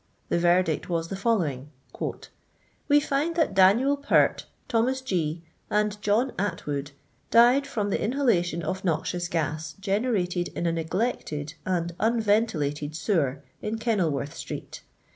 The 0.29 0.39
verdict 0.39 0.89
was 0.89 1.09
the 1.09 1.15
following: 1.15 1.69
'—*' 2.41 2.87
We 2.87 2.99
find 2.99 3.35
that 3.35 3.53
Daniel 3.53 3.95
Pert, 3.95 4.47
Thomas 4.67 4.99
Gee, 4.99 5.43
aiid 5.69 5.91
j 5.91 5.97
John 6.01 6.31
Attwood 6.39 6.89
died 7.29 7.67
from 7.67 7.91
the 7.91 8.03
inhalation 8.03 8.63
of 8.63 8.83
noxious 8.83 9.29
uas 9.29 9.79
generated 9.79 10.47
in 10.55 10.65
a 10.65 10.71
neglected 10.71 11.53
and 11.67 11.95
UDTentilaied 11.99 12.81
i 12.81 12.91
sewer 12.93 13.43
in 13.61 13.77
Kenil 13.77 14.09
worth 14.09 14.33
street. 14.33 14.81